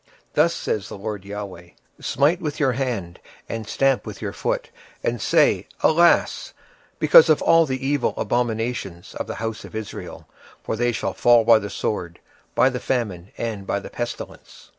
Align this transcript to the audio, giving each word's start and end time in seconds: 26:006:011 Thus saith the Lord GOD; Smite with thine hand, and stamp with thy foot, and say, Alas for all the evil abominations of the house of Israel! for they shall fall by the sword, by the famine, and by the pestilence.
26:006:011 0.29 0.33
Thus 0.33 0.53
saith 0.55 0.89
the 0.89 0.97
Lord 0.97 1.27
GOD; 1.27 1.71
Smite 1.99 2.41
with 2.41 2.57
thine 2.57 2.73
hand, 2.73 3.19
and 3.47 3.67
stamp 3.67 4.03
with 4.07 4.17
thy 4.19 4.31
foot, 4.31 4.71
and 5.03 5.21
say, 5.21 5.67
Alas 5.81 6.55
for 6.99 7.31
all 7.45 7.67
the 7.67 7.85
evil 7.87 8.15
abominations 8.17 9.13
of 9.13 9.27
the 9.27 9.35
house 9.35 9.63
of 9.63 9.75
Israel! 9.75 10.27
for 10.63 10.75
they 10.75 10.91
shall 10.91 11.13
fall 11.13 11.43
by 11.43 11.59
the 11.59 11.69
sword, 11.69 12.19
by 12.55 12.67
the 12.67 12.79
famine, 12.79 13.31
and 13.37 13.67
by 13.67 13.79
the 13.79 13.91
pestilence. 13.91 14.69